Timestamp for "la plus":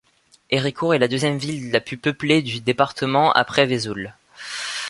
1.71-1.95